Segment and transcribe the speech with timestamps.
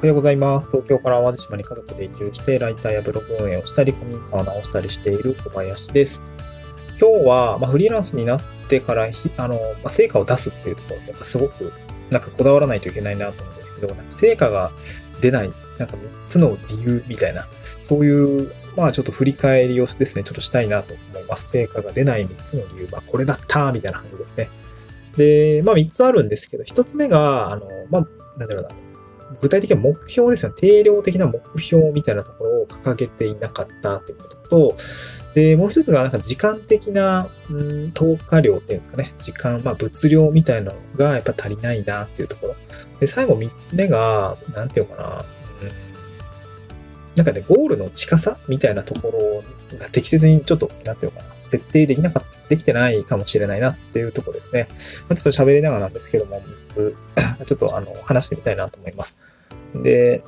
[0.00, 0.70] おはようございます。
[0.70, 6.22] 東京から淡路島に家族で移住して、ライターやブログ運営をしたり、古民家を直したりしている小林です。
[6.98, 11.74] 今日は、まあ、フリーランスになってから、あの、まあ、成果を出すっていうところって、やっぱすごく、
[12.08, 14.72] なんかこだわらないといけないなと思うんですけど、成果が
[15.20, 17.46] 出ない、なんか3つの理由みたいな、
[17.82, 21.50] そういう、まあちょっと振り返りをですね、ちょっとしたいなと思います。
[21.50, 24.48] 成果が出ない3つの理由、まあこれだったみたいな感じですね。
[25.18, 28.70] で、まあ3つあるんですけど、1つ目が、あの、まあ、なんだろうな、
[29.40, 30.56] 具体的な目標ですよね。
[30.58, 34.76] 定量的な目標みたいなところを掲げていなかったってことと、
[35.34, 39.12] で、もう一つがなんか時間的な、うん、投下量っていうんですかね。
[39.18, 42.56] 時間、まあ物量みたいなのがやっぱ足りないなっていうところ。
[42.98, 45.08] で、最後三つ目が、なんていうのかな。
[45.08, 45.70] うん、
[47.14, 49.44] なんかね、ゴールの近さみたいなところ
[49.92, 51.34] 適切にちょっと、なんていうのかな。
[51.40, 54.68] 設定できなかった、できてないかもしれないなっていうとこですね。
[55.08, 56.96] ちょっと喋りながらなんですけども、3つ、
[57.46, 59.20] ちょっとあの、話してみたいなと思います。
[59.74, 60.22] で、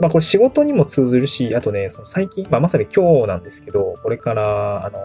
[0.00, 4.98] まあこれ仕事にも通ずるし、あとね、その最近、まあまさに今日なんですけど、これから、あの、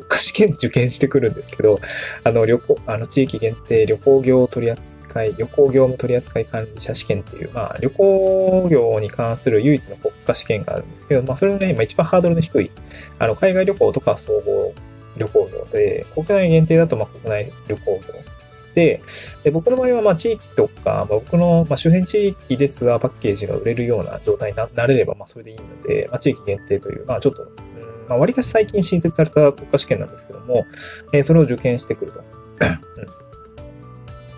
[0.00, 1.80] 国家試験受験してくるんですけど、
[2.24, 12.70] あの、旅行、あの、地域限定旅行業取扱い、旅行業務取扱い管理者試験っていう、まあ、旅行業に関する唯一の国家試験があるんですけど、まあ、それのね、今一番ハードルの低い、
[13.18, 14.74] あの、海外旅行とか総合
[15.16, 18.36] 旅行業で、国内限定だと、まあ、国内旅行業
[18.76, 19.00] で、
[19.42, 27.50] で僕の場合はま地域とか、まあ、僕のま周辺地域でツアーパッケージが売れるような状態になれればまあそれでいいので、まあ、地域限定という、まあちょっと、
[28.08, 30.66] まあ、割かし最近新設された国家試験なんですけども、
[31.12, 32.22] えー、それを受験してくると。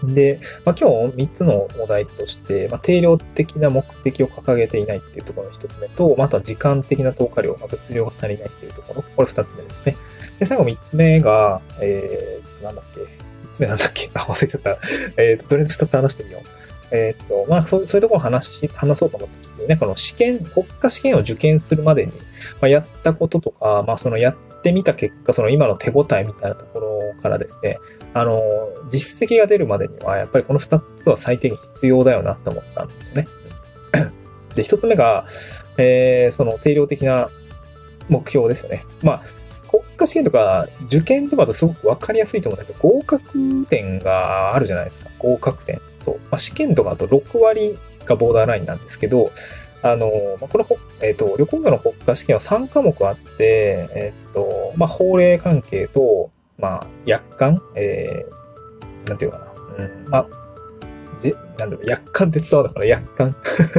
[0.02, 9.96] で、まあ、今日3つのお題として、まあ、定量的な目的を掲げていないっていうところの1つ目と、また時間的な投下量、まあ、物量が足りないっていうところ、これ2つ目ですね。
[10.38, 13.06] で、最後3つ目が、えー、なんだっけ、3
[13.50, 14.78] つ目なんだっけあ、忘れちゃった。
[15.16, 16.57] え、ー、と、とりあえず二つ話してみよう。
[16.90, 27.78] えっ、と、まあそう、そういうところを話し、話そうと思った時にね、この試験、国家試験を受験するまでに、まあ、やったこととか、まあそのやってみた結果、その今の手応えみたいなところからですね、
[28.14, 28.42] あの、
[28.88, 33.28] 実績が出るまでには、やっぱりこの二つは最低限必要だよなって思ったんですよね。
[34.54, 35.26] で、一つ目が、
[35.76, 37.30] えー、その定量的な
[38.08, 38.84] 目標ですよね。
[39.02, 39.22] まあ、
[39.98, 45.10] 国家試験とか受験とかだとすごくわかりやすいと思うんだけど、合格点があるじゃないですか。
[45.18, 45.80] 合格点。
[45.98, 46.14] そう。
[46.30, 49.32] まあ、試験とかだと6割がボーダーラインなんですけど、
[49.82, 50.10] あの、
[50.40, 50.66] まあ、この、
[51.00, 59.84] えっ、ー、と、旅行業の国家試験は3科目あって、えっ、ー、と、まあ、法令関係と、まあ、約款、えー、なんていうかな。
[59.84, 60.26] うん、まあ、
[61.18, 63.36] じ、なんだろう、約款って伝わるのかな約款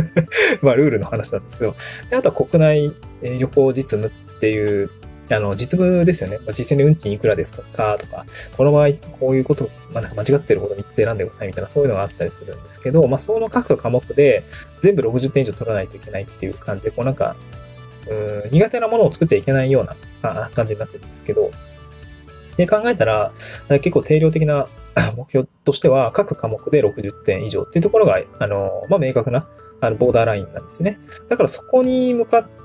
[0.62, 1.76] まあ、ルールの話なんですけど。
[2.10, 4.90] であとは国内旅行実務っていう
[5.32, 6.38] あの、実務ですよね。
[6.40, 8.26] まあ、実際に運賃いくらですとか、とか、
[8.58, 14.44] この場合こういうこと、まあ、なんか間違ってること3つ選んでくださいみたいな、そういうのがあったりするんですけど、まあ、その各科目で
[14.80, 17.36] 全部60点以上取らないといけないっていう感じで、こうなんか、
[18.08, 21.52] うん、苦手なものを作っちゃいけないような感じになってるんですけど、
[22.58, 23.32] で考えたら、
[23.70, 24.68] 結構定量的な
[25.16, 29.48] 目標としては、各科目で60点以上っていうところが、あの、まあ、明確な、
[29.80, 31.00] あの、ボーダーラインなんですね。
[31.30, 32.59] だからそこに向かって、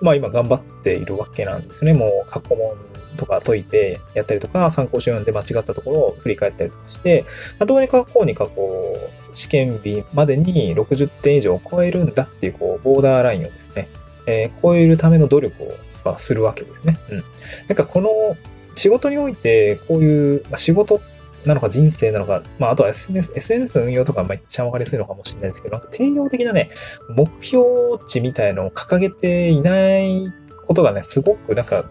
[0.00, 1.94] まあ今頑張っているわけなんですね。
[1.94, 2.76] もう過去問
[3.16, 7.24] とか解いてやったりとか、参考書読んで間違ったところを振り返ったりとかして、
[7.58, 13.88] まどうにかこうにかこう、試験日までに60点以上を超えるんだっていう、こう、ボーダーラインをですね、
[14.26, 15.74] えー、超えるための努力を
[16.04, 16.98] まするわけですね。
[17.10, 17.24] うん。
[17.68, 18.36] なんかこの
[18.74, 21.00] 仕事において、こういう、まあ、仕事
[21.44, 26.70] なのか人生なのか、まあ、あとは SNS、SNS の運用とかめっちゃわかりやすいのかもしれないですけど、なんか定量的なね、
[27.08, 27.64] 目標
[28.06, 30.32] 値みたいのを掲げていない
[30.66, 31.84] ことがね、すごくなんか、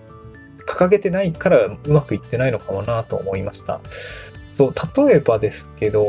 [0.67, 3.81] 掲げてないからうまくいってないのかもなと思いました。
[4.51, 4.73] そう、
[5.07, 6.05] 例えばですけど、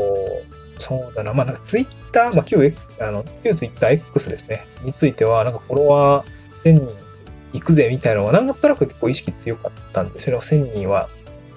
[0.77, 6.95] そうだな、まあなんかツイッター、まあ旧、あの、旧ツイッター X ですね、については、なんかフォロワー1000人
[7.53, 11.09] 行くぜみたいなのが、なんとなく結構意識強かったんで、それを1000人は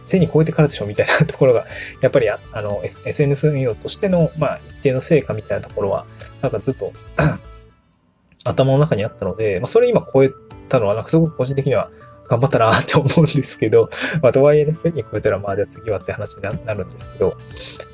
[0.06, 1.66] 1000人超えてからでしょみたいなところが、
[2.00, 6.06] やっぱりあの、SNS 運用としての、まあ、一定の成果みたいなところは、
[6.42, 6.92] なんかずっと
[8.44, 10.30] 頭の中にあったので、まあ、それ今超え
[10.68, 11.90] たのは、なんかすごく個人的には
[12.28, 13.90] 頑張ったなって思うんですけど、
[14.22, 17.36] まあ、とはいえね、1000人超えたら、まあ、じゃあ次はって話になるんですけど、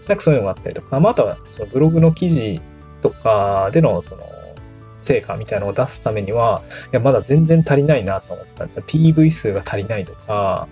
[0.09, 2.61] なんかそういうのがあったりとか、まあ、あとは、そのブログの記事
[3.01, 4.25] とかでの、その、
[5.03, 8.85] 成果みたいなのを出すためには、いや、まだ全然足りないなと思ったんですよ。
[8.87, 10.69] PV 数が足りないとか、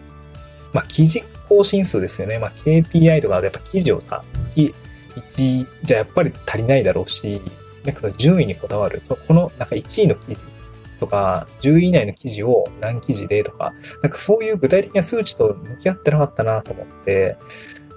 [0.73, 2.39] まあ、記事更新数ですよね。
[2.39, 4.75] まあ、KPI とかやっぱ記事をさ、月
[5.17, 7.41] 1じゃやっぱり足りないだろうし、
[7.85, 9.01] なんかその順位にこだわる。
[9.03, 10.43] そこの、なんか1位の記事
[11.01, 13.73] とか、10位以内の記事を何記事でとか、
[14.03, 17.37] なんかそういう具体的な数値と向き合ってなかったなと思って、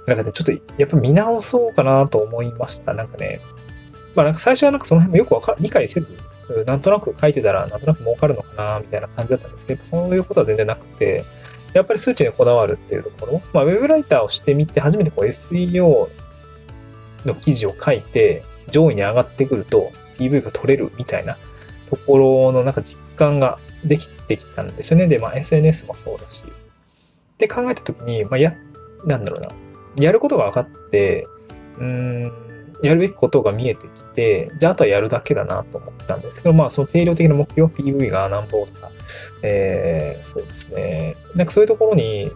[0.08, 2.94] なんかね、ちょっとやっぱ見直そうかなと思いました。
[2.94, 3.42] なんかね、
[4.16, 6.18] まあなんか最初はなんかその辺もよくわか理解せず、
[6.66, 11.26] なんとなく書いてたらなんとなく儲かるのかな、みたいな感じだったんですけど、そういうことは全然なくて、
[11.74, 16.10] やっぱり数値にこだわるっていうところ、まあウェブライターをしてみて初めてこう SEO
[17.26, 21.38] の記事を書いて上位に上がってくると PV が取れるみたいな
[21.90, 25.08] ところのなんか実感ができてきたんですよね。
[25.08, 26.46] で、まあ SNS もそうだし。
[26.46, 28.56] って考えたときに、まあや、
[29.06, 29.50] なんだろうな。
[29.96, 31.28] やることが分かって、
[31.78, 32.51] うーん、
[32.82, 38.92] やるべきことが見えてきて、じゃああとはやるだけだなと思ったんですけど、まあその定量的な目標、PV が何本とか、
[39.44, 41.16] えー、そうですね。
[41.36, 42.32] なんかそういうところに、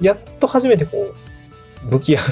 [0.00, 1.14] やっと初めてこ
[1.82, 2.24] う、向き合う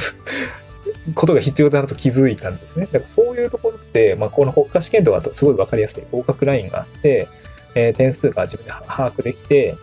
[1.15, 2.87] ことが必要だなと気づいたんですね。
[2.87, 7.29] だからそういうところって、まあこの国家試験とかとすごいわかりやすい合格ラインがあって、
[7.75, 9.77] えー、点数が自分で把握できて、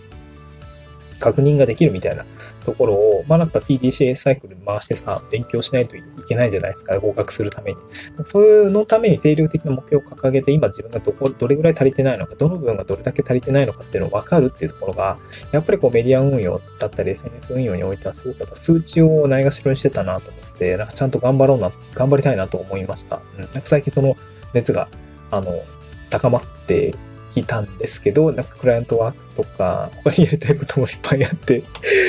[1.19, 2.25] 確認ができるみたいな
[2.63, 7.77] ところを、まあなんか PDCA サイクルに回してさ、勉強しないといけないじゃないですか、合格するために。
[8.23, 15.17] そういうのために定量的な目標を掲げて、今自分がどこ、どれぐらい足りてないのか、どの部分がどれだけ足りてないのかっていうのを分かるっていうところが、
[15.51, 23.19] やっぱりこうメディア運用だったり SNS 運用においてはすごく数値をないがしろにしてたなと思って、なんかちゃんと頑張ろうな、頑張りたいなと思いました。
[23.37, 23.41] うん。
[23.41, 24.15] なんか最近その
[24.53, 24.87] 熱が、
[25.31, 25.63] あの、
[26.09, 26.95] 高まって
[27.35, 31.63] いたんですけど、なんかクライアントワークとか、他にやりたいこともいっぱいあって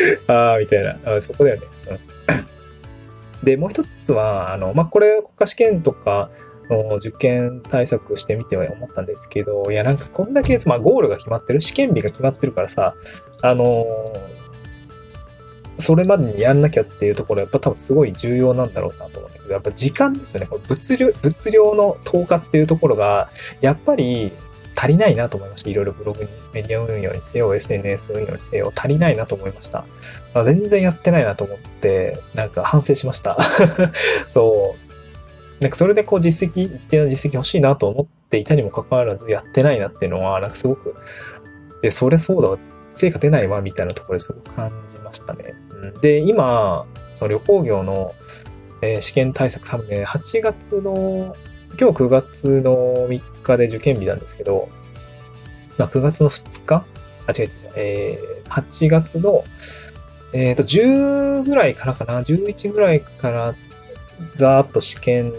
[0.27, 1.67] ああ、みたいな、あそこだよね。
[3.41, 6.31] うん、で、もう一つは、あの、まあ、これ、国家試験とか、
[6.71, 12.95] の受験対策してみては思ったんですけど、いや、なんかこんだけ、まあ、ゴールが決まってる、試験日が決まってるからさ、
[13.43, 13.87] あの
[15.77, 20.47] それまでにやんなきゃっていうところ、やっぱ多分すごい重要なんだろうなと思うんだけど、やっぱ時間ですよね。
[20.47, 23.29] こ物量、物量の投下っていうところが、
[23.61, 24.33] やっぱり
[24.77, 25.71] 足りないなと思いました。
[25.71, 29.85] いろいろブログに、メディア運用にせよ、SNS 運用にせよ、足りないなと思いました。
[30.35, 33.39] まあ、全然やってないなと思って、なんか反省しました。
[34.27, 35.63] そう。
[35.63, 40.95] なんかそれでこう実績、一定の実績欲しいなと思っていたにもかかわらずやってないなっていうのは、なんかすごく、
[41.83, 42.59] え、それそうだわ、
[42.91, 45.55] 成果出ないわ、みたいなところですごく感じましたね。
[46.01, 48.13] で、今、その旅行業の、
[48.83, 51.37] えー、試験対策多分ね、8月の
[51.79, 54.69] 今日9月の3日で受験日なんですけど、
[55.79, 56.85] まあ、9月の2日？
[57.27, 59.45] あ、違う違う、えー、8月の、
[60.33, 63.55] えっ、ー、と、10ぐらいからかな、11ぐらいから
[64.35, 65.33] ざーっと試験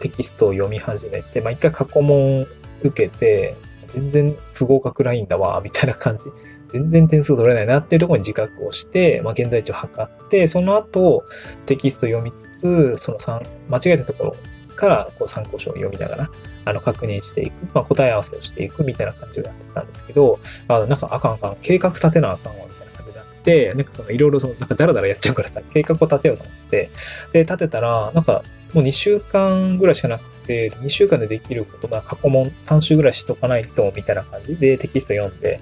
[0.00, 2.46] テキストを読み始めて、まあ、一回過去問
[2.82, 3.56] 受けて、
[3.88, 6.24] 全然不合格ラインだわ、みたいな感じ。
[6.68, 11.24] 全然点数取れないなっていうところに自覚をして、まあ、現在地を測って、その後、
[11.66, 14.36] テキスト読みつつ、その3、間違えたところ
[14.82, 16.30] からこう参考書を読みながら、
[16.64, 20.38] あの、確認していく、まあ、答え合わせをしていくみたいな感じをやってたんですけど、
[20.68, 26.90] あなんかあかんあかん、計画立てなあかんわ、みたいな感じになって、なんかそのいろいろその、なんかダラダラやっちゃうからさ、計画を立てようと思って、
[27.32, 28.42] で、立てたら、なんか
[28.72, 35.60] もう2週間ぐらいしかなくて、2週間でできること、まあ、過去問3週ぐらいしとかないと、みたいな感じでテキスト読んで、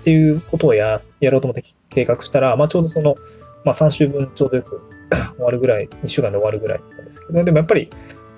[0.00, 3.16] っていうことをや、やろうと思って計画したら、まあ、ちょうどその、
[3.64, 4.80] まあ、3週分ちょうどよく
[5.36, 7.90] 終わるぐらい、2週間で終わるぐらいだったんですけど、でもやっぱり、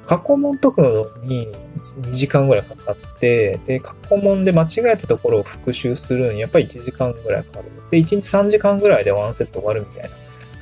[0.06, 1.48] 過去問解くのに
[1.82, 7.66] 2時間ぐらいかかって、で、過去問で間違えたところを復習するのにやっぱり1時間ぐらいかかる。
[7.90, 10.10] で、1日3時間ぐらいでワンセット終わるみたいな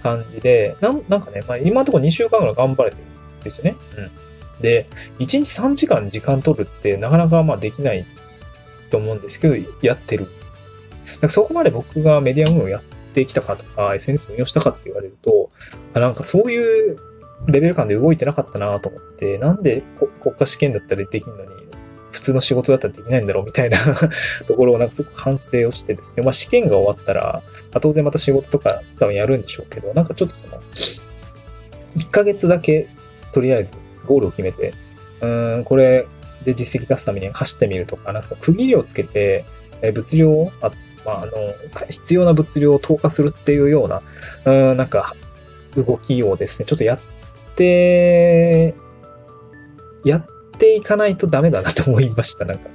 [0.02, 3.76] 感じで、なんなんかね、まあ今のところ2週間ぐらい頑張れてるんですよね。
[3.96, 4.10] うん。
[4.60, 4.86] で、
[5.18, 8.04] 1日3時間時間取るってなかなかまあできない
[8.90, 10.26] と思うんですけど、やってる。
[11.12, 15.50] なんかそこまで僕がメディア運用やってきたかとか、SNS 運用したかって言われると、
[15.94, 16.98] なんかそういう
[17.46, 19.82] レベル感で動いてなかったなと思って、なんで
[20.20, 21.50] 国家試験だったらできるのに、
[22.10, 23.78] 普通の仕事だったらできないんだろうみたいな
[24.46, 27.42] ところをなんかすごく反省をしてですね、まあ試験が終わったら
[27.72, 30.60] ま、当然また仕事とか多分やるんでしょうけど、なんかちょっとその、
[31.96, 32.88] 1ヶ月だけ
[33.32, 33.74] とりあえず
[34.06, 34.74] ゴールを決めて、
[35.20, 36.06] うーん、これ
[36.44, 39.44] で実績出すために走ってみるとか、なんかその区切りをつけて、
[39.82, 40.72] え物量を、あ
[41.04, 41.32] まあ、あの、
[41.88, 44.02] 必要な物量を投下するっていうような、
[44.44, 45.14] うん、なんか
[45.76, 47.17] 動きをですね、ちょっとやって、
[50.04, 50.26] やっ
[50.58, 52.68] ていかないとダメだなと思いました、なんか。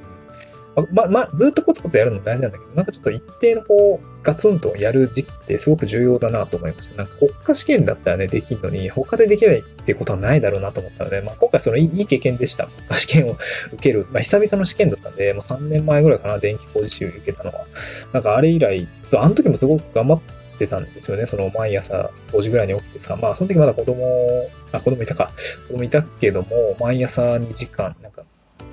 [0.92, 6.96] ま、まずっとコツコツやるの大事なんだけど、なんかちょっと一定のこう、ガツンとやる時期ってすごく重要だなと思いました。
[6.96, 12.66] なんか国家試験だったらね、できるのに、他でできないってことはないだろうなと思ったので、まあ今回そのいい経験でした。
[12.66, 13.38] 国家試験を
[13.74, 14.08] 受ける。
[14.12, 17.66] まあ久々の試験だったんで、もう3年前ぐらいかな、電気工事士受けたのは。
[18.12, 21.26] なんかあれ以来、あの時もすごく頑張ってたんですよね。
[21.26, 25.32] その毎朝5時ぐらいに起きてさ、まあその時まだ子供、あ、子供いたか。
[25.68, 28.24] 子供いたけども、毎朝2時間、なんか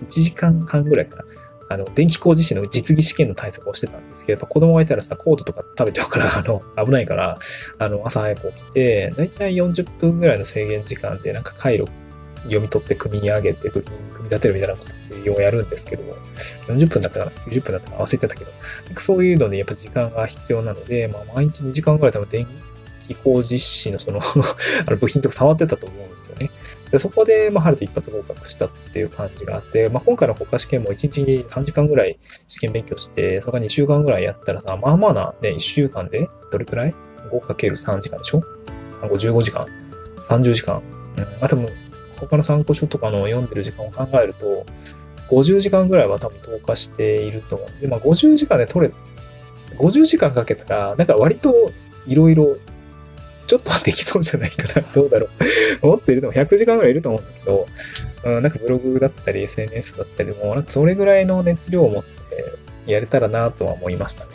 [0.04, 1.24] 1時間半ぐらいかな。
[1.72, 7.38] あの、電気工事士の実技試験の対策をしてたんですけど、子供がいたらさ、コードとか食べちゃうから、 あの、危ないから、
[7.78, 11.84] あの、朝早く起きて、だいたい40分ぐらいの制限時間で、なんか回路
[12.44, 16.14] 読み取って組み上げて部品組み立てるみたいな形をやるんですけども、
[16.68, 18.52] 40分だったかな ?90 分だったか忘れちゃったけど、
[18.96, 22.46] そういうのでやっぱ時間が必要なので、まあ毎日2時間ぐらい多分電
[23.06, 24.20] 気工事士のその
[24.86, 26.50] あの部品とか触ってたと思うんですよね。
[26.90, 32.18] でそこで、まあ、晴れて一発合格したっていう感じがあって、まあ、今回の国家試験も1日に3時間ぐらい
[32.48, 36.94] 試験勉強して、それから2週間ぐらいやったらさ、まあまあな、ね、1週間でどれくらい
[37.30, 38.42] ?5×3 時間でしょ、
[39.02, 39.66] 5、15時間
[40.26, 40.82] ?30 時間？
[41.16, 41.24] うん。
[41.24, 41.68] まあ多分、
[42.20, 44.66] 他の参考書とかの読んでる時間を考えると、
[45.28, 48.94] 50時間ぐらいは多分投下していると思うんですまあ50時間で取れ、
[49.76, 51.72] 50時間かけたら、なんか割と
[52.06, 52.56] いろいろ
[53.50, 54.86] ちょっとはできそうじゃないかな。
[54.94, 55.30] どうだろう。
[55.82, 57.66] 思っているのも100時間ぐらいいると思うんだけど、
[58.24, 62.12] うん、なんかブログだったり SNS だったりも、なんかそれぐらいの熱量を持って
[62.86, 64.30] やれたらなとは思いましたね。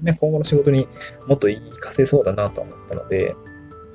[0.00, 0.88] うん、ね今後の仕事に
[1.26, 3.34] もっと活かせそうだなと思ったので、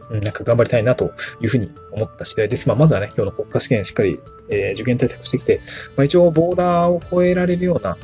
[0.10, 2.67] なんか頑張りたいなというふうに思った次第です。
[2.67, 4.19] まあ、まずはね、今日の国家試験しっかり、
[4.50, 5.62] えー、受験対策してきて、
[5.95, 7.98] まあ、一応ボーダーを超えられるような、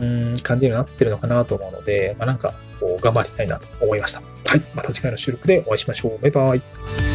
[0.00, 0.04] う
[0.34, 4.20] ん、感じになってるのかなと思うので、まあ、なんか、こう、頑張りたいなと思いました。
[4.20, 4.62] はい。
[4.74, 6.18] また次回の収録でお会いしましょう。
[6.20, 7.09] バイバイ。